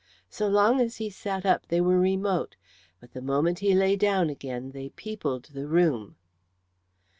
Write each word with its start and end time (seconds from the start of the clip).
So 0.31 0.47
long 0.47 0.81
as 0.81 0.95
he 0.97 1.11
sat 1.11 1.45
up 1.45 1.67
they 1.67 1.79
were 1.79 1.99
remote, 1.99 2.55
but 2.99 3.11
the 3.13 3.21
moment 3.21 3.59
he 3.59 3.75
lay 3.75 3.95
down 3.95 4.31
again 4.31 4.71
they 4.71 4.89
peopled 4.89 5.45
the 5.53 5.67
room. 5.67 6.15